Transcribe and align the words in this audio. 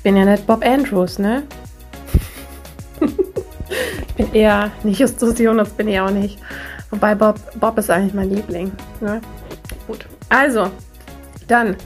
Ich 0.00 0.04
bin 0.04 0.16
ja 0.16 0.24
nicht 0.24 0.46
Bob 0.46 0.64
Andrews, 0.64 1.18
ne? 1.18 1.42
ich 3.00 4.14
bin 4.14 4.32
eher 4.32 4.70
nicht 4.82 4.98
Justus 4.98 5.38
Jonas, 5.38 5.68
bin 5.68 5.88
ich 5.88 6.00
auch 6.00 6.10
nicht. 6.10 6.38
Wobei 6.88 7.14
Bob, 7.14 7.38
Bob 7.60 7.76
ist 7.76 7.90
eigentlich 7.90 8.14
mein 8.14 8.30
Liebling. 8.30 8.72
Ne? 9.02 9.20
Gut. 9.86 10.06
Also, 10.30 10.70
dann 11.48 11.76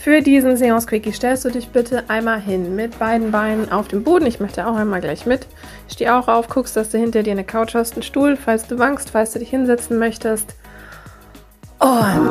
für 0.00 0.20
diesen 0.20 0.56
Seance 0.56 0.88
Quickie 0.88 1.12
stellst 1.12 1.44
du 1.44 1.50
dich 1.50 1.68
bitte 1.68 2.02
einmal 2.08 2.40
hin 2.40 2.74
mit 2.74 2.98
beiden 2.98 3.30
Beinen 3.30 3.70
auf 3.70 3.86
dem 3.86 4.02
Boden. 4.02 4.26
Ich 4.26 4.40
möchte 4.40 4.66
auch 4.66 4.74
einmal 4.74 5.00
gleich 5.00 5.24
mit. 5.24 5.46
Steh 5.86 6.10
auch 6.10 6.26
auf, 6.26 6.48
guckst, 6.48 6.74
dass 6.74 6.90
du 6.90 6.98
hinter 6.98 7.22
dir 7.22 7.30
eine 7.30 7.44
Couch 7.44 7.76
hast, 7.76 7.92
einen 7.92 8.02
Stuhl, 8.02 8.36
falls 8.36 8.66
du 8.66 8.80
wankst, 8.80 9.10
falls 9.10 9.30
du 9.30 9.38
dich 9.38 9.50
hinsetzen 9.50 9.96
möchtest. 9.96 10.56
Und 11.78 12.30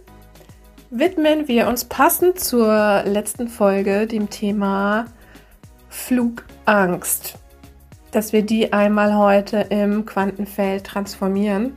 widmen 0.91 1.47
wir 1.47 1.67
uns 1.67 1.85
passend 1.85 2.37
zur 2.37 3.03
letzten 3.05 3.47
Folge 3.47 4.07
dem 4.07 4.29
Thema 4.29 5.05
Flugangst, 5.87 7.35
dass 8.11 8.33
wir 8.33 8.41
die 8.41 8.73
einmal 8.73 9.15
heute 9.15 9.67
im 9.69 10.05
Quantenfeld 10.05 10.83
transformieren, 10.83 11.73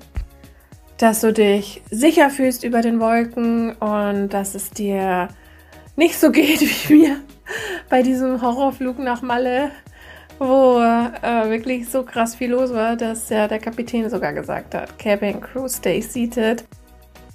dass 0.99 1.21
du 1.21 1.33
dich 1.33 1.81
sicher 1.91 2.29
fühlst 2.29 2.65
über 2.65 2.83
den 2.83 2.99
Wolken 2.99 3.77
und 3.77 4.31
dass 4.31 4.57
es 4.57 4.71
dir 4.71 5.29
nicht 5.95 6.19
so 6.19 6.33
geht 6.33 6.61
wie 6.89 6.95
mir 6.95 7.21
bei 7.89 8.03
diesem 8.03 8.43
Horrorflug 8.43 8.99
nach 8.99 9.23
Malle, 9.23 9.71
wo 10.41 10.81
äh, 10.81 11.51
wirklich 11.51 11.89
so 11.89 12.03
krass 12.03 12.35
viel 12.35 12.51
los 12.51 12.75
war, 12.75 12.97
dass 12.97 13.29
ja 13.29 13.47
der 13.47 13.61
Kapitän 13.61 14.11
sogar 14.11 14.33
gesagt 14.33 14.75
hat, 14.75 14.99
Cabin 14.99 15.41
Crew 15.41 15.69
stay 15.69 16.01
seated. 16.01 16.65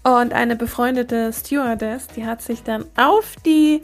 Und 0.09 0.33
eine 0.33 0.55
befreundete 0.55 1.31
Stewardess, 1.31 2.07
die 2.07 2.25
hat 2.25 2.41
sich 2.41 2.63
dann 2.63 2.85
auf 2.97 3.35
die 3.45 3.83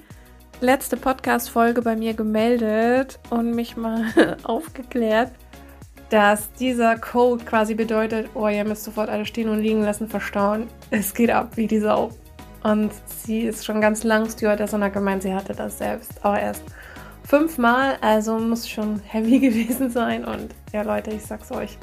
letzte 0.60 0.98
Podcast-Folge 0.98 1.84
bei 1.84 1.96
mir 1.96 2.16
gemeldet 2.16 3.20
und 3.30 3.52
mich 3.52 3.78
mal 3.78 4.06
aufgeklärt, 4.44 5.32
dass 6.10 6.52
dieser 6.54 6.98
Code 6.98 7.46
quasi 7.46 7.76
bedeutet, 7.76 8.28
oh, 8.34 8.48
ihr 8.48 8.66
müsst 8.66 8.86
sofort 8.86 9.08
alle 9.08 9.28
stehen 9.28 9.50
und 9.50 9.60
liegen 9.60 9.84
lassen, 9.84 10.08
verstauen. 10.08 10.68
Es 10.90 11.14
geht 11.14 11.30
ab 11.30 11.58
wie 11.58 11.68
die 11.68 11.80
Sau. 11.80 12.10
Und 12.64 12.92
sie 13.06 13.42
ist 13.42 13.64
schon 13.64 13.80
ganz 13.80 14.04
lang 14.04 14.28
Stewardess 14.28 14.74
und 14.74 14.84
hat 14.84 14.94
gemeint, 14.94 15.22
sie 15.22 15.34
hatte 15.36 15.54
das 15.54 15.78
selbst 15.78 16.26
auch 16.26 16.36
erst 16.36 16.64
fünfmal, 17.24 17.98
also 18.02 18.40
muss 18.40 18.68
schon 18.68 19.00
heavy 19.06 19.38
gewesen 19.48 19.92
sein. 19.92 20.26
Und 20.26 20.56
ja, 20.74 20.82
Leute, 20.82 21.12
ich 21.12 21.22
sag's 21.22 21.52
euch. 21.52 21.78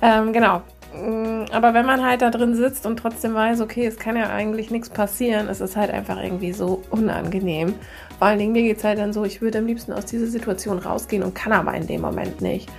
Ähm, 0.00 0.32
genau, 0.32 0.62
aber 0.92 1.74
wenn 1.74 1.86
man 1.86 2.04
halt 2.04 2.22
da 2.22 2.30
drin 2.30 2.54
sitzt 2.54 2.86
und 2.86 2.98
trotzdem 2.98 3.34
weiß, 3.34 3.60
okay, 3.60 3.86
es 3.86 3.98
kann 3.98 4.16
ja 4.16 4.30
eigentlich 4.30 4.70
nichts 4.70 4.88
passieren, 4.88 5.48
es 5.48 5.60
ist 5.60 5.76
halt 5.76 5.90
einfach 5.90 6.22
irgendwie 6.22 6.52
so 6.52 6.82
unangenehm. 6.90 7.74
Vor 8.18 8.26
allen 8.26 8.38
Dingen, 8.38 8.52
mir 8.52 8.62
geht 8.62 8.78
es 8.78 8.84
halt 8.84 8.98
dann 8.98 9.12
so, 9.12 9.24
ich 9.24 9.40
würde 9.40 9.58
am 9.58 9.66
liebsten 9.66 9.92
aus 9.92 10.06
dieser 10.06 10.26
Situation 10.26 10.78
rausgehen 10.78 11.22
und 11.22 11.34
kann 11.34 11.52
aber 11.52 11.74
in 11.74 11.86
dem 11.86 12.00
Moment 12.00 12.40
nicht. 12.40 12.70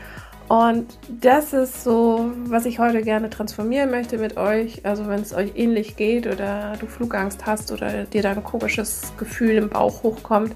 Und 0.49 0.97
das 1.07 1.53
ist 1.53 1.83
so, 1.83 2.31
was 2.45 2.65
ich 2.65 2.79
heute 2.79 3.03
gerne 3.03 3.29
transformieren 3.29 3.91
möchte 3.91 4.17
mit 4.17 4.35
euch. 4.35 4.83
Also 4.83 5.07
wenn 5.07 5.21
es 5.21 5.31
euch 5.31 5.51
ähnlich 5.55 5.95
geht 5.95 6.25
oder 6.25 6.73
du 6.79 6.87
Flugangst 6.87 7.45
hast 7.45 7.71
oder 7.71 8.05
dir 8.05 8.23
da 8.23 8.31
ein 8.31 8.43
komisches 8.43 9.13
Gefühl 9.17 9.51
im 9.51 9.69
Bauch 9.69 10.01
hochkommt, 10.01 10.55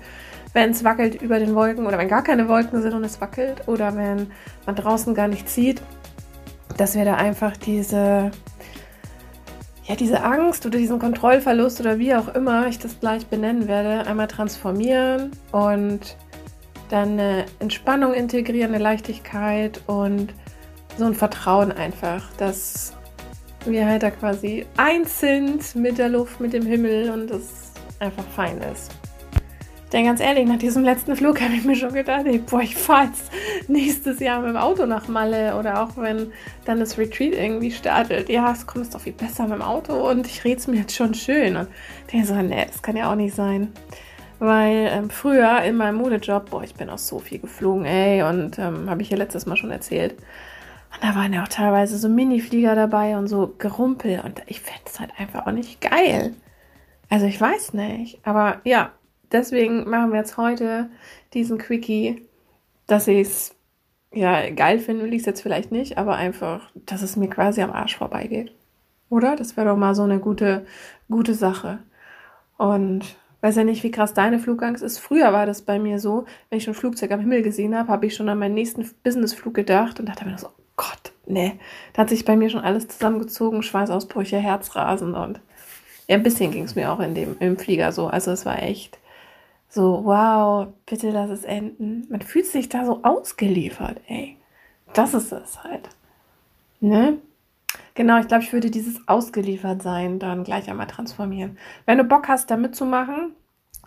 wenn 0.53 0.71
es 0.71 0.83
wackelt 0.83 1.21
über 1.21 1.37
den 1.37 1.53
Wolken 1.53 1.85
oder 1.85 1.99
wenn 1.99 2.07
gar 2.07 2.23
keine 2.23 2.49
Wolken 2.49 2.81
sind 2.81 2.93
und 2.93 3.03
es 3.03 3.21
wackelt 3.21 3.67
oder 3.67 3.95
wenn 3.95 4.31
man 4.65 4.75
draußen 4.75 5.13
gar 5.13 5.27
nicht 5.27 5.47
sieht, 5.47 5.81
dass 6.77 6.95
wir 6.95 7.05
da 7.05 7.15
einfach 7.15 7.55
diese, 7.57 8.31
ja, 9.85 9.95
diese 9.95 10.23
Angst 10.23 10.65
oder 10.65 10.77
diesen 10.77 10.99
Kontrollverlust 10.99 11.79
oder 11.79 11.99
wie 11.99 12.15
auch 12.15 12.29
immer 12.29 12.67
ich 12.67 12.79
das 12.79 12.99
gleich 12.99 13.27
benennen 13.27 13.67
werde, 13.67 14.07
einmal 14.07 14.27
transformieren 14.27 15.31
und 15.51 16.17
dann 16.89 17.13
eine 17.13 17.45
Entspannung 17.59 18.13
integrieren, 18.13 18.73
eine 18.73 18.83
Leichtigkeit 18.83 19.81
und 19.87 20.33
so 20.97 21.05
ein 21.05 21.15
Vertrauen 21.15 21.71
einfach, 21.71 22.31
dass 22.37 22.93
wir 23.65 23.85
halt 23.85 24.03
da 24.03 24.11
quasi 24.11 24.65
eins 24.77 25.19
sind 25.19 25.75
mit 25.75 25.97
der 25.97 26.09
Luft, 26.09 26.39
mit 26.39 26.53
dem 26.53 26.65
Himmel 26.65 27.09
und 27.09 27.31
es 27.31 27.71
einfach 27.99 28.25
fein 28.35 28.61
ist. 28.61 28.91
Denn 29.93 30.05
ganz 30.05 30.19
ehrlich, 30.19 30.47
nach 30.47 30.57
diesem 30.57 30.83
letzten 30.83 31.15
Flug 31.15 31.39
habe 31.39 31.53
ich 31.53 31.63
mir 31.65 31.75
schon 31.75 31.93
gedacht, 31.93 32.25
ey, 32.25 32.39
boah, 32.39 32.61
ich 32.61 32.75
fahre 32.75 33.05
jetzt 33.05 33.31
nächstes 33.67 34.19
Jahr 34.19 34.39
mit 34.39 34.49
dem 34.49 34.57
Auto 34.57 34.87
nach 34.87 35.07
Malle 35.07 35.55
oder 35.55 35.83
auch 35.83 35.95
wenn 35.97 36.31
dann 36.65 36.79
das 36.79 36.97
Retreat 36.97 37.33
irgendwie 37.33 37.69
startet. 37.69 38.27
Ja, 38.27 38.51
es 38.51 38.65
kommt 38.65 38.91
doch 38.91 39.01
viel 39.01 39.13
besser 39.13 39.43
mit 39.43 39.53
dem 39.53 39.61
Auto 39.61 39.93
und 40.09 40.25
ich 40.25 40.43
rede 40.43 40.57
es 40.57 40.65
mir 40.65 40.77
jetzt 40.77 40.95
schon 40.95 41.13
schön. 41.13 41.55
Und 41.55 41.67
denke 42.11 42.25
so, 42.25 42.33
nee, 42.33 42.65
das 42.65 42.81
kann 42.81 42.97
ja 42.97 43.11
auch 43.11 43.15
nicht 43.15 43.35
sein. 43.35 43.71
Weil 44.39 44.89
ähm, 44.91 45.11
früher 45.11 45.61
in 45.61 45.75
meinem 45.75 45.97
Modejob, 45.97 46.49
boah, 46.49 46.63
ich 46.63 46.73
bin 46.73 46.89
auch 46.89 46.97
so 46.97 47.19
viel 47.19 47.37
geflogen, 47.37 47.85
ey, 47.85 48.23
und 48.23 48.57
ähm, 48.57 48.89
habe 48.89 49.03
ich 49.03 49.11
ja 49.11 49.17
letztes 49.17 49.45
Mal 49.45 49.57
schon 49.57 49.71
erzählt. 49.71 50.13
Und 50.13 51.03
da 51.03 51.13
waren 51.13 51.33
ja 51.33 51.43
auch 51.43 51.47
teilweise 51.47 51.99
so 51.99 52.09
Mini-Flieger 52.09 52.73
dabei 52.73 53.15
und 53.15 53.27
so 53.27 53.53
Gerumpel. 53.59 54.21
Und 54.25 54.41
ich 54.47 54.59
fände 54.59 54.81
es 54.85 54.99
halt 54.99 55.11
einfach 55.19 55.45
auch 55.45 55.51
nicht 55.51 55.81
geil. 55.81 56.33
Also 57.09 57.27
ich 57.27 57.39
weiß 57.39 57.73
nicht. 57.73 58.19
Aber 58.25 58.59
ja, 58.63 58.91
deswegen 59.33 59.89
machen 59.89 60.11
wir 60.11 60.19
jetzt 60.19 60.37
heute 60.37 60.89
diesen 61.33 61.57
Quickie, 61.57 62.27
dass 62.87 63.07
ich 63.07 63.21
es 63.21 63.55
ja 64.13 64.49
geil 64.51 64.79
finde, 64.79 65.03
will 65.03 65.13
ich 65.13 65.21
es 65.21 65.25
jetzt 65.25 65.41
vielleicht 65.41 65.71
nicht, 65.71 65.97
aber 65.97 66.15
einfach, 66.15 66.71
dass 66.75 67.01
es 67.01 67.15
mir 67.15 67.29
quasi 67.29 67.61
am 67.61 67.71
Arsch 67.71 67.97
vorbeigeht. 67.97 68.53
Oder? 69.09 69.35
Das 69.35 69.57
wäre 69.57 69.67
doch 69.67 69.77
mal 69.77 69.95
so 69.95 70.03
eine 70.03 70.19
gute, 70.19 70.65
gute 71.09 71.33
Sache. 71.33 71.79
Und 72.57 73.15
weiß 73.41 73.57
ja 73.57 73.63
nicht, 73.63 73.83
wie 73.83 73.91
krass 73.91 74.13
deine 74.13 74.39
Flugangst 74.39 74.81
ist. 74.81 74.99
Früher 74.99 75.33
war 75.33 75.45
das 75.45 75.63
bei 75.63 75.77
mir 75.77 75.99
so, 75.99 76.25
wenn 76.49 76.57
ich 76.57 76.63
schon 76.63 76.73
Flugzeug 76.73 77.11
am 77.11 77.19
Himmel 77.19 77.41
gesehen 77.41 77.77
habe, 77.77 77.89
habe 77.89 78.05
ich 78.05 78.15
schon 78.15 78.29
an 78.29 78.39
meinen 78.39 78.55
nächsten 78.55 78.89
Businessflug 79.03 79.53
gedacht 79.53 79.99
und 79.99 80.07
dachte 80.07 80.25
mir 80.25 80.37
so, 80.37 80.47
Gott, 80.77 81.11
nee. 81.25 81.59
Da 81.93 82.03
hat 82.03 82.09
sich 82.09 82.25
bei 82.25 82.35
mir 82.35 82.49
schon 82.49 82.61
alles 82.61 82.87
zusammengezogen, 82.87 83.61
Schweißausbrüche, 83.61 84.37
Herzrasen 84.37 85.13
und 85.13 85.41
ja, 86.07 86.15
ein 86.15 86.23
bisschen 86.23 86.51
ging 86.51 86.63
es 86.63 86.75
mir 86.75 86.91
auch 86.91 86.99
in 86.99 87.15
dem, 87.15 87.35
im 87.39 87.57
Flieger 87.57 87.91
so. 87.91 88.07
Also 88.07 88.31
es 88.31 88.45
war 88.45 88.61
echt 88.61 88.97
so, 89.73 90.05
wow, 90.05 90.67
bitte 90.85 91.09
lass 91.09 91.31
es 91.31 91.43
enden. 91.45 92.05
Man 92.07 92.21
fühlt 92.21 92.45
sich 92.45 92.69
da 92.69 92.85
so 92.85 93.01
ausgeliefert, 93.01 93.99
ey. 94.07 94.37
Das 94.93 95.15
ist 95.15 95.31
es 95.31 95.63
halt. 95.63 95.89
Ne? 96.79 97.17
Genau, 97.95 98.19
ich 98.19 98.27
glaube, 98.27 98.43
ich 98.43 98.53
würde 98.53 98.69
dieses 98.69 99.07
Ausgeliefertsein 99.07 100.19
dann 100.19 100.43
gleich 100.43 100.69
einmal 100.69 100.85
transformieren. 100.85 101.57
Wenn 101.87 101.97
du 101.97 102.03
Bock 102.03 102.27
hast, 102.27 102.51
da 102.51 102.57
mitzumachen, 102.57 103.33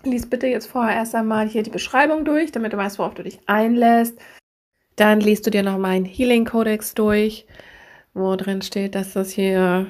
lies 0.02 0.28
bitte 0.28 0.48
jetzt 0.48 0.66
vorher 0.66 0.96
erst 0.96 1.14
einmal 1.14 1.46
hier 1.46 1.62
die 1.62 1.70
Beschreibung 1.70 2.24
durch, 2.24 2.50
damit 2.50 2.72
du 2.72 2.78
weißt, 2.78 2.98
worauf 2.98 3.14
du 3.14 3.22
dich 3.22 3.38
einlässt. 3.46 4.18
Dann 4.96 5.20
liest 5.20 5.46
du 5.46 5.50
dir 5.50 5.62
noch 5.62 5.78
meinen 5.78 6.04
Healing 6.04 6.46
Codex 6.46 6.94
durch, 6.94 7.46
wo 8.12 8.34
drin 8.34 8.60
steht, 8.60 8.96
dass 8.96 9.12
das 9.12 9.30
hier 9.30 9.86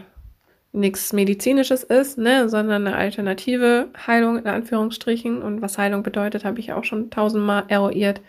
nichts 0.72 1.12
Medizinisches 1.12 1.82
ist, 1.82 2.18
ne, 2.18 2.48
sondern 2.48 2.86
eine 2.86 2.96
alternative 2.96 3.88
Heilung 4.06 4.38
in 4.38 4.46
Anführungsstrichen. 4.46 5.42
Und 5.42 5.62
was 5.62 5.78
Heilung 5.78 6.02
bedeutet, 6.02 6.44
habe 6.44 6.60
ich 6.60 6.72
auch 6.72 6.84
schon 6.84 7.10
tausendmal 7.10 7.64
eruiert. 7.68 8.20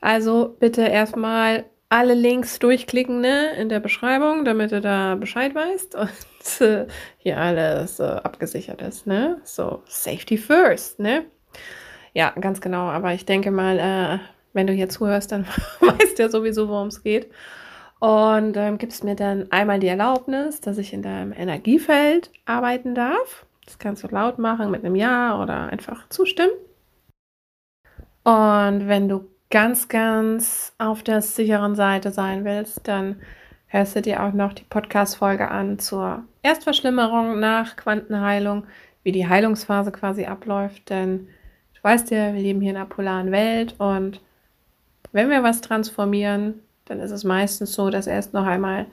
Also 0.00 0.56
bitte 0.60 0.82
erstmal 0.82 1.64
alle 1.88 2.14
Links 2.14 2.58
durchklicken 2.58 3.20
ne, 3.20 3.54
in 3.56 3.68
der 3.68 3.80
Beschreibung, 3.80 4.44
damit 4.44 4.72
du 4.72 4.80
da 4.80 5.14
Bescheid 5.14 5.54
weißt 5.54 5.94
und 5.96 6.60
äh, 6.60 6.86
hier 7.16 7.38
alles 7.38 7.98
äh, 7.98 8.04
abgesichert 8.04 8.82
ist. 8.82 9.06
Ne? 9.06 9.40
So, 9.44 9.82
Safety 9.86 10.36
first, 10.36 10.98
ne? 10.98 11.24
Ja, 12.12 12.30
ganz 12.40 12.60
genau. 12.60 12.88
Aber 12.88 13.14
ich 13.14 13.24
denke 13.24 13.50
mal, 13.50 13.78
äh, 13.78 14.18
wenn 14.52 14.66
du 14.66 14.72
hier 14.72 14.88
zuhörst, 14.88 15.32
dann 15.32 15.46
weißt 15.80 16.18
du 16.18 16.22
ja 16.22 16.28
sowieso, 16.28 16.68
worum 16.68 16.88
es 16.88 17.02
geht 17.02 17.30
und 18.00 18.56
ähm, 18.56 18.78
gibst 18.78 19.04
mir 19.04 19.16
dann 19.16 19.50
einmal 19.50 19.80
die 19.80 19.88
Erlaubnis, 19.88 20.60
dass 20.60 20.78
ich 20.78 20.92
in 20.92 21.02
deinem 21.02 21.32
Energiefeld 21.32 22.30
arbeiten 22.44 22.94
darf. 22.94 23.46
Das 23.64 23.78
kannst 23.78 24.04
du 24.04 24.08
laut 24.08 24.38
machen 24.38 24.70
mit 24.70 24.84
einem 24.84 24.94
Ja 24.94 25.40
oder 25.42 25.68
einfach 25.68 26.08
zustimmen. 26.08 26.52
Und 28.24 28.88
wenn 28.88 29.08
du 29.08 29.28
ganz, 29.50 29.88
ganz 29.88 30.74
auf 30.78 31.02
der 31.02 31.22
sicheren 31.22 31.74
Seite 31.74 32.10
sein 32.10 32.44
willst, 32.44 32.86
dann 32.86 33.16
hörst 33.66 33.96
du 33.96 34.02
dir 34.02 34.22
auch 34.22 34.32
noch 34.32 34.52
die 34.52 34.64
Podcast-Folge 34.64 35.50
an 35.50 35.78
zur 35.78 36.24
Erstverschlimmerung 36.42 37.40
nach 37.40 37.76
Quantenheilung, 37.76 38.66
wie 39.02 39.12
die 39.12 39.28
Heilungsphase 39.28 39.92
quasi 39.92 40.26
abläuft. 40.26 40.90
Denn 40.90 41.28
du 41.74 41.82
weißt 41.82 42.10
ja, 42.10 42.32
wir 42.32 42.40
leben 42.40 42.60
hier 42.60 42.70
in 42.70 42.76
einer 42.76 42.86
polaren 42.86 43.32
Welt 43.32 43.74
und 43.78 44.20
wenn 45.12 45.30
wir 45.30 45.42
was 45.42 45.60
transformieren, 45.62 46.60
dann 46.88 47.00
ist 47.00 47.10
es 47.10 47.24
meistens 47.24 47.72
so, 47.72 47.90
dass 47.90 48.06
erst 48.06 48.34
noch 48.34 48.46
einmal 48.46 48.86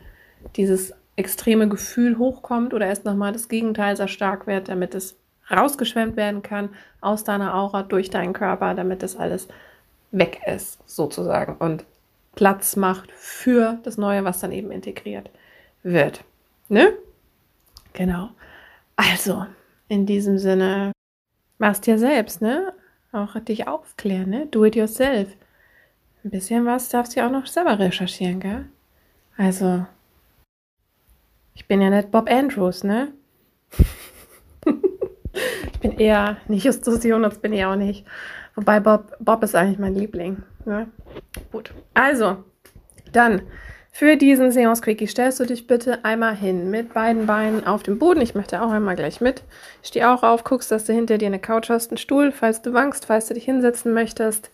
dieses 0.55 0.93
extreme 1.15 1.67
Gefühl 1.67 2.17
hochkommt 2.17 2.73
oder 2.73 2.87
erst 2.87 3.05
nochmal 3.05 3.31
das 3.31 3.47
Gegenteil 3.47 3.95
sehr 3.95 4.07
stark 4.07 4.47
wird, 4.47 4.69
damit 4.69 4.95
es 4.95 5.15
rausgeschwemmt 5.49 6.15
werden 6.17 6.41
kann 6.41 6.69
aus 7.01 7.23
deiner 7.23 7.55
Aura, 7.55 7.83
durch 7.83 8.09
deinen 8.09 8.33
Körper, 8.33 8.73
damit 8.73 9.03
das 9.03 9.15
alles 9.15 9.47
weg 10.11 10.41
ist, 10.45 10.79
sozusagen, 10.85 11.55
und 11.57 11.85
Platz 12.35 12.75
macht 12.75 13.11
für 13.13 13.79
das 13.83 13.97
Neue, 13.97 14.23
was 14.23 14.39
dann 14.39 14.51
eben 14.51 14.71
integriert 14.71 15.29
wird. 15.83 16.23
Ne? 16.67 16.93
Genau. 17.93 18.29
Also, 18.95 19.45
in 19.87 20.05
diesem 20.05 20.37
Sinne, 20.37 20.91
mach's 21.57 21.81
dir 21.81 21.97
selbst, 21.97 22.41
ne? 22.41 22.73
Auch 23.11 23.39
dich 23.39 23.67
aufklären, 23.67 24.29
ne? 24.29 24.47
Do 24.47 24.65
it 24.65 24.75
yourself. 24.75 25.29
Ein 26.25 26.31
bisschen 26.31 26.65
was 26.65 26.89
darfst 26.89 27.15
du 27.15 27.19
ja 27.19 27.27
auch 27.27 27.31
noch 27.31 27.45
selber 27.45 27.77
recherchieren, 27.77 28.39
gell? 28.39 28.65
Also, 29.37 29.85
ich 31.53 31.67
bin 31.67 31.81
ja 31.81 31.91
nicht 31.91 32.09
Bob 32.09 32.27
Andrews, 32.27 32.83
ne? 32.83 33.09
ich 35.71 35.79
bin 35.81 35.91
eher 35.99 36.37
nicht 36.47 36.65
Justus 36.65 37.03
Jonas, 37.03 37.37
bin 37.37 37.53
ich 37.53 37.63
auch 37.63 37.75
nicht. 37.75 38.07
Wobei 38.55 38.79
Bob, 38.79 39.15
Bob 39.19 39.43
ist 39.43 39.53
eigentlich 39.53 39.77
mein 39.77 39.93
Liebling. 39.93 40.41
Ne? 40.65 40.87
Gut. 41.51 41.71
Also, 41.93 42.43
dann 43.11 43.43
für 43.91 44.17
diesen 44.17 44.51
Seance 44.51 44.81
Quickie 44.81 45.05
stellst 45.05 45.39
du 45.39 45.45
dich 45.45 45.67
bitte 45.67 46.03
einmal 46.05 46.35
hin 46.35 46.71
mit 46.71 46.95
beiden 46.95 47.27
Beinen 47.27 47.67
auf 47.67 47.83
dem 47.83 47.99
Boden. 47.99 48.21
Ich 48.21 48.33
möchte 48.33 48.63
auch 48.63 48.71
einmal 48.71 48.95
gleich 48.95 49.21
mit. 49.21 49.43
Steh 49.83 50.03
auch 50.05 50.23
auf, 50.23 50.43
guckst, 50.43 50.71
dass 50.71 50.85
du 50.85 50.93
hinter 50.93 51.19
dir 51.19 51.27
eine 51.27 51.39
Couch 51.39 51.69
hast, 51.69 51.91
einen 51.91 51.99
Stuhl, 51.99 52.31
falls 52.31 52.63
du 52.63 52.73
wankst, 52.73 53.05
falls 53.05 53.27
du 53.27 53.35
dich 53.35 53.45
hinsetzen 53.45 53.93
möchtest. 53.93 54.49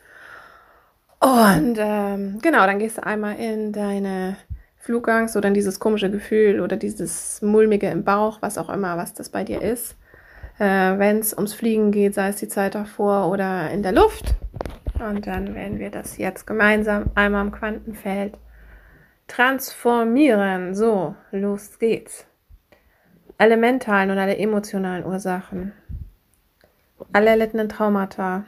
Und 1.21 1.77
ähm, 1.77 2.39
genau, 2.41 2.65
dann 2.65 2.79
gehst 2.79 2.97
du 2.97 3.06
einmal 3.06 3.35
in 3.38 3.71
deine 3.71 4.38
Flugangst 4.77 5.38
oder 5.38 5.50
in 5.50 5.53
dieses 5.53 5.79
komische 5.79 6.09
Gefühl 6.09 6.59
oder 6.59 6.77
dieses 6.77 7.44
mulmige 7.44 7.88
im 7.89 8.03
Bauch, 8.03 8.39
was 8.41 8.57
auch 8.57 8.69
immer, 8.69 8.97
was 8.97 9.13
das 9.13 9.29
bei 9.29 9.44
dir 9.44 9.62
ist. 9.62 9.95
Äh, 10.57 10.97
Wenn 10.97 11.19
es 11.19 11.35
ums 11.35 11.53
Fliegen 11.53 11.91
geht, 11.91 12.15
sei 12.15 12.29
es 12.29 12.38
die 12.38 12.47
Zeit 12.47 12.73
davor 12.73 13.29
oder 13.29 13.69
in 13.69 13.83
der 13.83 13.91
Luft. 13.91 14.33
Und 15.00 15.27
dann 15.27 15.53
werden 15.53 15.77
wir 15.77 15.91
das 15.91 16.18
jetzt 16.18 16.47
gemeinsam 16.47 17.12
einmal 17.13 17.45
im 17.45 17.51
Quantenfeld 17.51 18.33
transformieren. 19.27 20.73
So, 20.73 21.15
los 21.31 21.77
geht's. 21.77 22.25
Alle 23.38 23.57
mentalen 23.57 24.09
und 24.09 24.18
alle 24.18 24.38
emotionalen 24.38 25.06
Ursachen. 25.06 25.73
Alle 27.13 27.29
erlittenen 27.29 27.69
Traumata. 27.69 28.45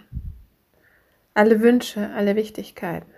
Alle 1.36 1.62
Wünsche, 1.62 2.12
alle 2.16 2.36
Wichtigkeiten. 2.36 3.10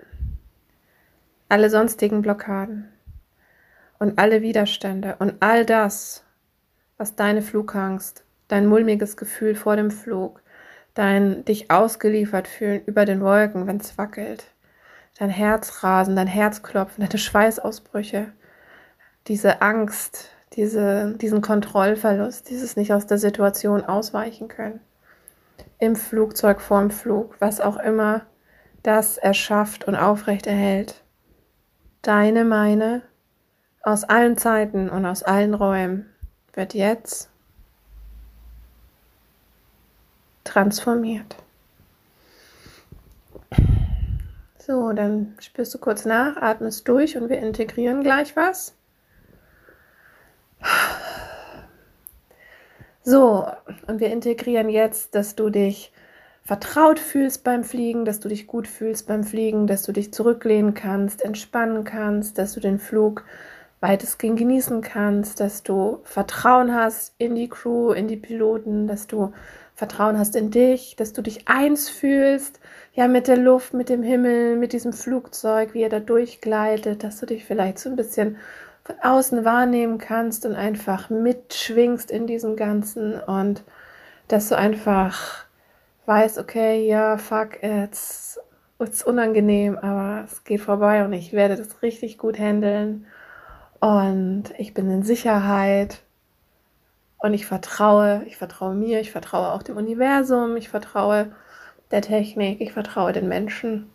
Alle 1.50 1.70
sonstigen 1.70 2.22
Blockaden 2.22 2.90
und 4.00 4.18
alle 4.18 4.42
Widerstände 4.42 5.18
und 5.20 5.36
all 5.42 5.66
das, 5.66 6.24
was 6.98 7.16
deine 7.16 7.42
Flugangst, 7.42 8.24
dein 8.48 8.68
mulmiges 8.68 9.18
Gefühl 9.18 9.54
vor 9.54 9.76
dem 9.76 9.92
Flug, 9.92 10.42
dein 10.94 11.44
dich 11.44 11.72
ausgeliefert 11.72 12.48
fühlen 12.48 12.82
über 12.86 13.04
den 13.04 13.20
Wolken, 13.20 13.68
wenn 13.68 13.78
es 13.78 13.98
wackelt, 13.98 14.46
dein 15.20 15.30
Herzrasen, 15.30 16.16
dein 16.16 16.28
Herzklopfen, 16.28 17.06
deine 17.06 17.20
Schweißausbrüche, 17.20 18.32
diese 19.28 19.62
Angst, 19.62 20.30
diese, 20.54 21.16
diesen 21.18 21.42
Kontrollverlust, 21.42 22.50
dieses 22.50 22.78
nicht 22.78 22.94
aus 22.94 23.08
der 23.08 23.18
Situation 23.18 23.84
ausweichen 23.84 24.48
können, 24.48 24.80
im 25.80 25.96
Flugzeug, 25.96 26.62
vorm 26.62 26.92
Flug, 26.92 27.36
was 27.40 27.62
auch 27.62 27.78
immer 27.78 28.26
das 28.84 29.18
erschafft 29.18 29.86
und 29.86 29.96
aufrechterhält. 29.96 31.04
Deine, 32.02 32.46
meine 32.46 33.02
aus 33.82 34.04
allen 34.04 34.38
Zeiten 34.38 34.90
und 34.90 35.06
aus 35.06 35.24
allen 35.24 35.54
Räumen 35.54 36.10
wird 36.54 36.74
jetzt 36.74 37.30
transformiert. 40.44 41.36
So, 44.58 44.92
dann 44.94 45.36
spürst 45.40 45.74
du 45.76 45.78
kurz 45.78 46.06
nach, 46.06 46.38
atmest 46.38 46.88
durch 46.88 47.18
und 47.18 47.30
wir 47.30 47.38
integrieren 47.38 48.02
gleich 48.02 48.36
was. 48.36 48.75
So, 53.08 53.46
und 53.86 54.00
wir 54.00 54.10
integrieren 54.10 54.68
jetzt, 54.68 55.14
dass 55.14 55.36
du 55.36 55.52
dich 55.52 55.94
vertraut 56.42 56.98
fühlst 56.98 57.44
beim 57.44 57.64
Fliegen, 57.64 58.04
dass 58.04 58.20
du 58.20 58.30
dich 58.30 58.48
gut 58.48 58.68
fühlst 58.68 59.06
beim 59.06 59.24
Fliegen, 59.24 59.68
dass 59.68 59.84
du 59.84 59.92
dich 59.92 60.12
zurücklehnen 60.12 60.74
kannst, 60.74 61.24
entspannen 61.24 61.84
kannst, 61.84 62.40
dass 62.40 62.54
du 62.54 62.60
den 62.60 62.80
Flug 62.80 63.24
weitestgehend 63.80 64.40
genießen 64.40 64.82
kannst, 64.82 65.40
dass 65.40 65.62
du 65.62 66.00
Vertrauen 66.04 66.74
hast 66.74 67.14
in 67.20 67.36
die 67.36 67.48
Crew, 67.48 67.92
in 67.92 68.08
die 68.08 68.18
Piloten, 68.18 68.88
dass 68.88 69.06
du 69.06 69.34
Vertrauen 69.76 70.18
hast 70.18 70.36
in 70.36 70.50
dich, 70.50 70.96
dass 70.96 71.14
du 71.14 71.22
dich 71.22 71.48
eins 71.48 71.90
fühlst, 71.90 72.60
ja, 72.94 73.08
mit 73.08 73.28
der 73.28 73.38
Luft, 73.38 73.76
mit 73.76 73.90
dem 73.90 74.02
Himmel, 74.02 74.56
mit 74.56 74.74
diesem 74.74 74.94
Flugzeug, 74.94 75.76
wie 75.76 75.84
er 75.84 75.90
da 75.90 76.00
durchgleitet, 76.00 77.04
dass 77.04 77.20
du 77.20 77.28
dich 77.28 77.46
vielleicht 77.46 77.78
so 77.78 77.88
ein 77.88 77.98
bisschen 77.98 78.38
von 78.86 78.96
außen 79.02 79.44
wahrnehmen 79.44 79.98
kannst 79.98 80.46
und 80.46 80.56
einfach 80.56 81.10
mitschwingst 81.10 82.12
in 82.12 82.28
diesem 82.28 82.56
Ganzen 82.56 83.20
und 83.20 83.64
dass 84.28 84.50
du 84.50 84.58
einfach 84.58 85.46
weißt, 86.06 86.38
okay, 86.38 86.88
ja, 86.88 87.18
fuck, 87.18 87.64
jetzt 87.64 88.40
ist 88.80 89.08
unangenehm, 89.08 89.78
aber 89.78 90.26
es 90.26 90.44
geht 90.44 90.62
vorbei 90.62 91.04
und 91.04 91.14
ich 91.14 91.34
werde 91.34 91.56
das 91.56 91.82
richtig 91.82 92.18
gut 92.20 92.38
handeln 92.38 93.08
und 93.80 94.46
ich 94.58 94.74
bin 94.74 94.90
in 94.92 95.04
Sicherheit 95.04 96.04
und 97.18 97.34
ich 97.34 97.48
vertraue, 97.48 98.24
ich 98.28 98.38
vertraue 98.38 98.76
mir, 98.76 99.00
ich 99.00 99.12
vertraue 99.12 99.52
auch 99.52 99.64
dem 99.64 99.78
Universum, 99.78 100.58
ich 100.58 100.70
vertraue 100.70 101.32
der 101.90 102.02
Technik, 102.02 102.62
ich 102.62 102.72
vertraue 102.72 103.14
den 103.14 103.28
Menschen, 103.28 103.90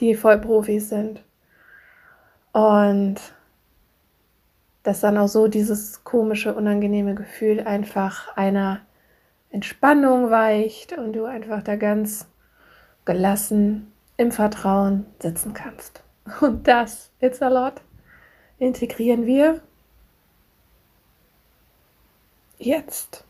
die 0.00 0.14
Vollprofis 0.16 0.88
sind. 0.88 1.22
Und 2.52 3.16
dass 4.82 5.00
dann 5.00 5.18
auch 5.18 5.28
so 5.28 5.48
dieses 5.48 6.04
komische, 6.04 6.54
unangenehme 6.54 7.14
Gefühl 7.14 7.60
einfach 7.60 8.36
einer 8.36 8.80
Entspannung 9.50 10.30
weicht 10.30 10.96
und 10.96 11.12
du 11.12 11.24
einfach 11.24 11.62
da 11.62 11.76
ganz 11.76 12.26
gelassen 13.04 13.92
im 14.16 14.32
Vertrauen 14.32 15.06
sitzen 15.20 15.52
kannst. 15.54 16.02
Und 16.40 16.66
das, 16.68 17.10
it's 17.20 17.42
a 17.42 17.48
lot 17.48 17.80
integrieren 18.58 19.26
wir 19.26 19.60
jetzt. 22.58 23.24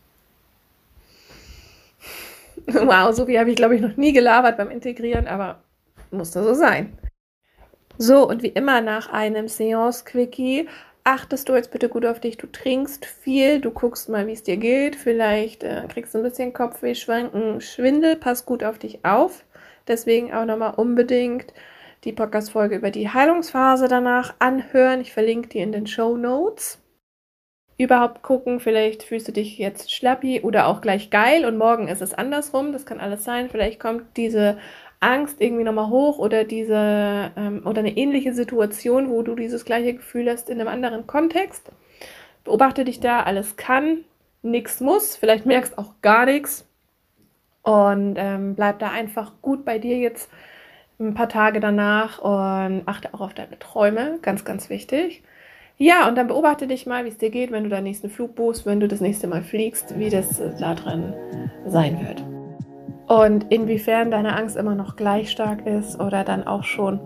Wow, 2.67 3.13
so 3.13 3.27
wie 3.27 3.39
habe 3.39 3.49
ich, 3.49 3.55
glaube 3.55 3.75
ich, 3.75 3.81
noch 3.81 3.97
nie 3.97 4.13
gelabert 4.13 4.57
beim 4.57 4.69
Integrieren, 4.69 5.27
aber 5.27 5.63
musste 6.11 6.43
so 6.43 6.53
sein. 6.53 6.97
So, 7.97 8.27
und 8.27 8.43
wie 8.43 8.49
immer 8.49 8.81
nach 8.81 9.11
einem 9.11 9.47
Seance-Quickie 9.47 10.69
achtest 11.03 11.49
du 11.49 11.55
jetzt 11.55 11.71
bitte 11.71 11.89
gut 11.89 12.05
auf 12.05 12.19
dich. 12.19 12.37
Du 12.37 12.47
trinkst 12.47 13.05
viel, 13.05 13.59
du 13.59 13.71
guckst 13.71 14.09
mal, 14.09 14.27
wie 14.27 14.33
es 14.33 14.43
dir 14.43 14.57
geht. 14.57 14.95
Vielleicht 14.95 15.63
äh, 15.63 15.83
kriegst 15.89 16.13
du 16.13 16.19
ein 16.19 16.23
bisschen 16.23 16.53
Kopfweh, 16.53 16.95
Schwanken, 16.95 17.61
Schwindel. 17.61 18.15
Pass 18.15 18.45
gut 18.45 18.63
auf 18.63 18.79
dich 18.79 19.03
auf. 19.03 19.43
Deswegen 19.87 20.33
auch 20.33 20.45
nochmal 20.45 20.75
unbedingt 20.75 21.53
die 22.03 22.13
Podcast-Folge 22.13 22.75
über 22.75 22.91
die 22.91 23.09
Heilungsphase 23.09 23.87
danach 23.87 24.33
anhören. 24.39 25.01
Ich 25.01 25.13
verlinke 25.13 25.49
die 25.49 25.59
in 25.59 25.71
den 25.71 25.87
Show 25.87 26.17
Notes. 26.17 26.79
Überhaupt 27.77 28.21
gucken, 28.21 28.59
vielleicht 28.59 29.03
fühlst 29.03 29.27
du 29.27 29.31
dich 29.31 29.57
jetzt 29.57 29.91
schlappi 29.91 30.41
oder 30.41 30.67
auch 30.67 30.79
gleich 30.79 31.09
geil 31.09 31.43
und 31.43 31.57
morgen 31.57 31.87
ist 31.87 32.01
es 32.01 32.13
andersrum. 32.13 32.71
Das 32.71 32.85
kann 32.85 32.99
alles 32.99 33.23
sein. 33.23 33.49
Vielleicht 33.49 33.79
kommt 33.79 34.15
diese 34.15 34.57
Angst 35.03 35.39
irgendwie 35.39 35.63
nochmal 35.63 35.89
hoch 35.89 36.17
oder 36.19 36.43
diese 36.43 37.31
ähm, 37.35 37.61
oder 37.65 37.79
eine 37.79 37.95
ähnliche 37.95 38.33
Situation, 38.33 39.09
wo 39.09 39.21
du 39.21 39.35
dieses 39.35 39.65
gleiche 39.65 39.95
Gefühl 39.95 40.29
hast 40.29 40.49
in 40.49 40.59
einem 40.59 40.69
anderen 40.69 41.07
Kontext. 41.07 41.71
Beobachte 42.43 42.85
dich 42.85 42.99
da, 42.99 43.21
alles 43.21 43.55
kann, 43.55 43.99
nichts 44.41 44.81
muss, 44.81 45.15
vielleicht 45.15 45.45
merkst 45.45 45.77
auch 45.77 45.93
gar 46.01 46.25
nichts 46.25 46.67
und 47.63 48.15
ähm, 48.17 48.55
bleib 48.55 48.79
da 48.79 48.91
einfach 48.91 49.33
gut 49.41 49.65
bei 49.65 49.79
dir 49.79 49.97
jetzt 49.97 50.29
ein 50.99 51.13
paar 51.13 51.29
Tage 51.29 51.59
danach 51.59 52.19
und 52.19 52.83
achte 52.85 53.13
auch 53.13 53.21
auf 53.21 53.33
deine 53.33 53.57
Träume, 53.59 54.19
ganz, 54.21 54.45
ganz 54.45 54.69
wichtig. 54.69 55.23
Ja, 55.77 56.07
und 56.07 56.15
dann 56.15 56.27
beobachte 56.27 56.67
dich 56.67 56.85
mal, 56.85 57.03
wie 57.03 57.09
es 57.09 57.17
dir 57.17 57.31
geht, 57.31 57.51
wenn 57.51 57.63
du 57.63 57.69
deinen 57.69 57.85
nächsten 57.85 58.09
Flug 58.09 58.35
buchst, 58.35 58.65
wenn 58.65 58.79
du 58.79 58.87
das 58.87 59.01
nächste 59.01 59.27
Mal 59.27 59.41
fliegst, 59.41 59.97
wie 59.97 60.09
das 60.09 60.41
da 60.59 60.75
drin 60.75 61.13
sein 61.65 61.99
wird. 62.05 62.32
Und 63.07 63.51
inwiefern 63.51 64.11
deine 64.11 64.35
Angst 64.35 64.57
immer 64.57 64.75
noch 64.75 64.95
gleich 64.95 65.31
stark 65.31 65.65
ist 65.65 65.99
oder 65.99 66.23
dann 66.23 66.45
auch 66.47 66.63
schon 66.63 66.99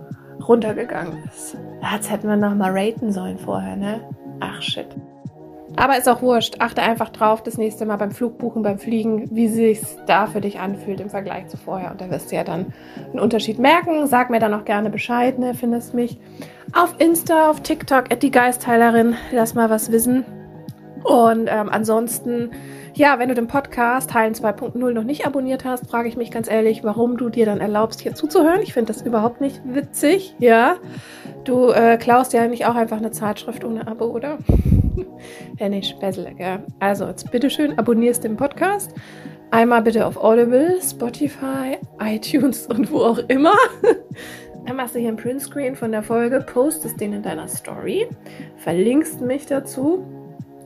runtergegangen 0.47 1.23
ist. 1.25 1.57
Jetzt 1.91 2.11
hätten 2.11 2.27
wir 2.27 2.37
noch 2.37 2.55
mal 2.55 2.71
raten 2.71 3.11
sollen 3.11 3.37
vorher, 3.37 3.75
ne? 3.75 4.01
Ach 4.39 4.61
shit. 4.61 4.87
Aber 5.75 5.97
ist 5.97 6.09
auch 6.09 6.21
wurscht. 6.21 6.55
Achte 6.59 6.81
einfach 6.81 7.09
drauf, 7.09 7.43
das 7.43 7.57
nächste 7.57 7.85
Mal 7.85 7.97
beim 7.97 8.11
Flugbuchen, 8.11 8.63
beim 8.63 8.79
Fliegen, 8.79 9.27
wie 9.31 9.47
sich 9.47 9.81
da 10.07 10.25
für 10.25 10.41
dich 10.41 10.59
anfühlt 10.59 10.99
im 10.99 11.09
Vergleich 11.09 11.47
zu 11.47 11.57
vorher. 11.57 11.91
Und 11.91 12.01
da 12.01 12.09
wirst 12.09 12.31
du 12.31 12.35
ja 12.35 12.43
dann 12.43 12.73
einen 13.11 13.19
Unterschied 13.19 13.59
merken. 13.59 14.07
Sag 14.07 14.29
mir 14.29 14.39
dann 14.39 14.53
auch 14.53 14.65
gerne 14.65 14.89
Bescheid, 14.89 15.37
ne? 15.37 15.53
Findest 15.53 15.93
mich 15.93 16.17
auf 16.73 16.95
Insta, 16.99 17.49
auf 17.49 17.61
TikTok, 17.61 18.11
at 18.11 18.23
die 18.23 18.31
Geistheilerin. 18.31 19.15
Lass 19.31 19.53
mal 19.53 19.69
was 19.69 19.91
wissen. 19.91 20.25
Und 21.03 21.47
ähm, 21.49 21.69
ansonsten, 21.69 22.51
ja, 22.93 23.19
wenn 23.19 23.29
du 23.29 23.35
den 23.35 23.47
Podcast 23.47 24.13
Heilen 24.13 24.33
2.0 24.33 24.77
noch 24.91 25.03
nicht 25.03 25.25
abonniert 25.25 25.65
hast, 25.65 25.89
frage 25.89 26.09
ich 26.09 26.17
mich 26.17 26.31
ganz 26.31 26.49
ehrlich, 26.49 26.83
warum 26.83 27.17
du 27.17 27.29
dir 27.29 27.45
dann 27.45 27.59
erlaubst, 27.59 28.01
hier 28.01 28.15
zuzuhören. 28.15 28.61
Ich 28.61 28.73
finde 28.73 28.93
das 28.93 29.01
überhaupt 29.01 29.41
nicht 29.41 29.61
witzig, 29.65 30.35
ja. 30.39 30.77
Du 31.43 31.69
äh, 31.69 31.97
klaust 31.97 32.33
ja 32.33 32.47
nicht 32.47 32.65
auch 32.65 32.75
einfach 32.75 32.97
eine 32.97 33.11
Zeitschrift 33.11 33.63
ohne 33.63 33.87
Abo, 33.87 34.05
oder? 34.05 34.37
Wäre 35.57 35.69
nicht 35.69 35.89
Spessel, 35.89 36.33
gell? 36.35 36.59
Also, 36.79 37.05
jetzt 37.05 37.31
bitteschön, 37.31 37.77
abonnierst 37.77 38.23
den 38.23 38.35
Podcast. 38.35 38.93
Einmal 39.49 39.81
bitte 39.81 40.05
auf 40.05 40.17
Audible, 40.17 40.77
Spotify, 40.81 41.77
iTunes 42.01 42.67
und 42.67 42.91
wo 42.91 42.99
auch 42.99 43.19
immer. 43.29 43.55
Dann 44.65 44.75
machst 44.75 44.95
du 44.95 44.99
hier 44.99 45.07
einen 45.07 45.17
Printscreen 45.17 45.77
von 45.77 45.93
der 45.93 46.03
Folge, 46.03 46.41
postest 46.41 46.99
den 46.99 47.13
in 47.13 47.23
deiner 47.23 47.47
Story, 47.47 48.07
verlinkst 48.57 49.21
mich 49.21 49.45
dazu 49.45 50.05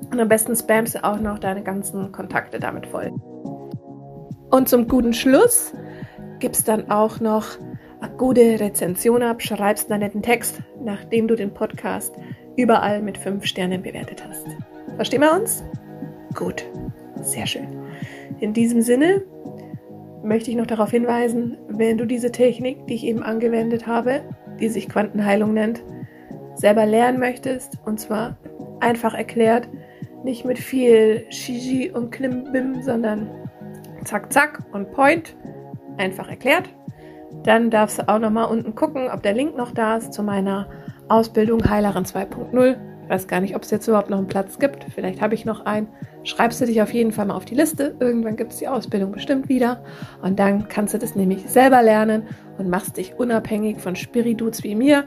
und 0.10 0.20
am 0.20 0.28
besten 0.28 0.56
spammst 0.56 0.96
du 0.96 1.04
auch 1.04 1.20
noch 1.20 1.40
deine 1.40 1.64
ganzen 1.64 2.12
Kontakte 2.12 2.60
damit 2.60 2.88
voll. 2.88 3.12
Und 4.50 4.68
zum 4.68 4.88
guten 4.88 5.14
Schluss 5.14 5.74
gibst 6.40 6.68
dann 6.68 6.90
auch 6.90 7.20
noch 7.20 7.58
eine 8.02 8.12
gute 8.18 8.60
Rezension 8.60 9.22
ab, 9.22 9.42
schreibst 9.42 9.92
einen 9.92 10.02
netten 10.02 10.22
Text, 10.22 10.62
nachdem 10.84 11.28
du 11.28 11.36
den 11.36 11.54
Podcast 11.54 12.14
überall 12.58 13.02
mit 13.02 13.18
fünf 13.18 13.46
Sternen 13.46 13.82
bewertet 13.82 14.26
hast. 14.28 14.48
Verstehen 14.96 15.22
wir 15.22 15.34
uns? 15.34 15.64
Gut, 16.36 16.66
sehr 17.22 17.46
schön. 17.46 17.68
In 18.40 18.54
diesem 18.54 18.82
Sinne 18.82 19.24
möchte 20.24 20.52
ich 20.52 20.58
noch 20.58 20.68
darauf 20.68 20.92
hinweisen, 20.92 21.58
wenn 21.70 21.98
du 21.98 22.06
diese 22.06 22.32
Technik, 22.32 22.88
die 22.88 22.96
ich 22.96 23.06
eben 23.06 23.24
angewendet 23.24 23.88
habe, 23.88 24.22
die 24.60 24.70
sich 24.70 24.90
Quantenheilung 24.90 25.54
nennt, 25.54 25.84
selber 26.56 26.86
lernen 26.86 27.20
möchtest, 27.20 27.80
und 27.86 28.00
zwar 28.00 28.38
einfach 28.80 29.14
erklärt, 29.14 29.70
nicht 30.24 30.46
mit 30.46 30.60
viel 30.60 31.26
Shiji 31.30 31.92
und 31.92 32.12
Klimbim, 32.12 32.82
sondern 32.82 33.30
zack, 34.04 34.32
zack 34.32 34.60
und 34.72 34.92
point. 34.92 35.36
Einfach 35.98 36.30
erklärt. 36.30 36.70
Dann 37.44 37.70
darfst 37.70 38.00
du 38.00 38.08
auch 38.08 38.20
nochmal 38.20 38.50
unten 38.50 38.76
gucken, 38.76 39.10
ob 39.12 39.24
der 39.24 39.34
Link 39.34 39.56
noch 39.56 39.72
da 39.72 39.98
ist 39.98 40.14
zu 40.14 40.24
meiner 40.24 40.70
Ausbildung 41.10 41.70
Heilerin 41.70 42.06
2.0. 42.06 42.78
Ich 43.04 43.10
weiß 43.10 43.28
gar 43.28 43.42
nicht, 43.42 43.56
ob 43.56 43.64
es 43.64 43.72
jetzt 43.72 43.88
überhaupt 43.88 44.10
noch 44.10 44.18
einen 44.18 44.28
Platz 44.28 44.60
gibt. 44.60 44.86
Vielleicht 44.94 45.22
habe 45.22 45.34
ich 45.34 45.44
noch 45.44 45.66
einen. 45.66 45.90
Schreibst 46.24 46.62
du 46.62 46.66
dich 46.66 46.82
auf 46.82 46.94
jeden 46.94 47.12
Fall 47.12 47.26
mal 47.26 47.36
auf 47.36 47.46
die 47.46 47.56
Liste. 47.56 47.96
Irgendwann 48.00 48.36
gibt 48.38 48.54
es 48.54 48.60
die 48.60 48.68
Ausbildung 48.68 49.12
bestimmt 49.12 49.50
wieder. 49.50 49.84
Und 50.22 50.40
dann 50.40 50.68
kannst 50.68 50.94
du 50.94 50.98
das 50.98 51.16
nämlich 51.16 51.50
selber 51.50 51.82
lernen 51.82 52.24
und 52.58 52.70
machst 52.70 52.98
dich 52.98 53.16
unabhängig 53.18 53.80
von 53.80 53.96
Spiriduts 53.96 54.64
wie 54.64 54.76
mir. 54.76 55.06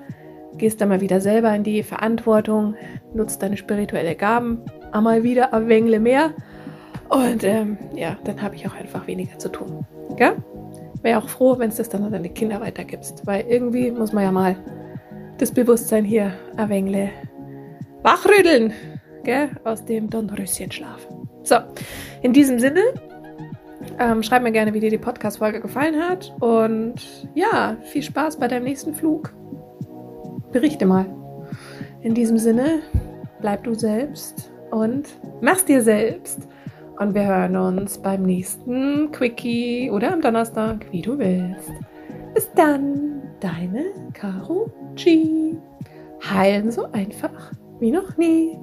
Gehst 0.56 0.80
dann 0.80 0.88
mal 0.88 1.00
wieder 1.00 1.21
selber 1.21 1.54
in 1.54 1.64
die 1.64 1.83
Verantwortung, 1.83 2.75
nutzt 3.12 3.42
deine 3.42 3.56
spirituelle 3.56 4.14
Gaben, 4.14 4.62
einmal 4.94 5.22
wieder 5.22 5.52
ein 5.52 5.68
wenig 5.68 6.00
mehr. 6.00 6.30
Und 7.08 7.44
ähm, 7.44 7.76
ja, 7.94 8.16
dann 8.24 8.40
habe 8.40 8.54
ich 8.54 8.66
auch 8.66 8.74
einfach 8.74 9.06
weniger 9.06 9.38
zu 9.38 9.50
tun. 9.50 9.84
Gell? 10.16 10.36
Wäre 11.02 11.18
auch 11.18 11.28
froh, 11.28 11.58
wenn 11.58 11.68
es 11.68 11.76
das 11.76 11.88
dann 11.88 12.02
an 12.04 12.12
deine 12.12 12.30
Kinder 12.30 12.60
weitergibst. 12.60 13.26
Weil 13.26 13.44
irgendwie 13.46 13.90
muss 13.90 14.12
man 14.12 14.24
ja 14.24 14.32
mal 14.32 14.56
das 15.38 15.52
Bewusstsein 15.52 16.04
hier 16.04 16.32
ein 16.56 16.68
wenig 16.68 17.10
wachrütteln. 18.02 18.72
Gell? 19.22 19.50
Aus 19.64 19.84
dem 19.84 20.08
Dornröschenschlaf. 20.08 21.06
So, 21.42 21.56
in 22.22 22.32
diesem 22.32 22.58
Sinne, 22.58 22.80
ähm, 23.98 24.22
schreib 24.22 24.42
mir 24.42 24.52
gerne, 24.52 24.72
wie 24.72 24.80
dir 24.80 24.90
die 24.90 24.98
Podcast-Folge 24.98 25.60
gefallen 25.60 26.00
hat. 26.00 26.34
Und 26.40 27.28
ja, 27.34 27.76
viel 27.82 28.02
Spaß 28.02 28.38
bei 28.38 28.48
deinem 28.48 28.64
nächsten 28.64 28.94
Flug. 28.94 29.34
Berichte 30.52 30.86
mal. 30.86 31.06
In 32.00 32.14
diesem 32.14 32.38
Sinne, 32.38 32.80
bleib 33.40 33.64
du 33.64 33.74
selbst 33.74 34.53
und 34.75 35.09
mach's 35.40 35.64
dir 35.64 35.83
selbst. 35.83 36.40
Und 36.99 37.14
wir 37.14 37.26
hören 37.26 37.57
uns 37.57 37.99
beim 37.99 38.23
nächsten 38.23 39.11
Quickie 39.11 39.90
oder 39.90 40.12
am 40.12 40.21
Donnerstag, 40.21 40.87
wie 40.90 41.02
du 41.02 41.19
willst. 41.19 41.73
Bis 42.35 42.49
dann, 42.54 43.23
deine 43.40 43.87
Caro 44.12 44.71
G. 44.95 45.57
Heilen 46.28 46.71
so 46.71 46.90
einfach 46.93 47.52
wie 47.81 47.90
noch 47.90 48.16
nie. 48.16 48.59